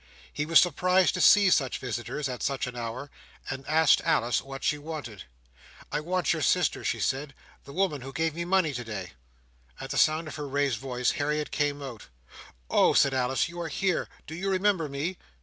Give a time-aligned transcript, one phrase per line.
[0.33, 3.11] He was surprised to see such visitors at such an hour,
[3.51, 5.25] and asked Alice what she wanted.
[5.91, 7.35] "I want your sister," she said.
[7.65, 9.11] "The woman who gave me money today."
[9.79, 12.07] At the sound of her raised voice, Harriet came out.
[12.67, 13.47] "Oh!" said Alice.
[13.47, 14.09] "You are here!
[14.25, 15.19] Do you remember me?"